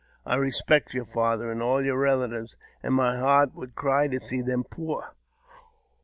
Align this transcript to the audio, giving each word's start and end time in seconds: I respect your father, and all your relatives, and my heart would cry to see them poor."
I 0.25 0.33
respect 0.35 0.95
your 0.95 1.05
father, 1.05 1.51
and 1.51 1.61
all 1.61 1.79
your 1.85 1.99
relatives, 1.99 2.55
and 2.81 2.95
my 2.95 3.19
heart 3.19 3.53
would 3.53 3.75
cry 3.75 4.07
to 4.07 4.19
see 4.19 4.41
them 4.41 4.63
poor." 4.63 5.13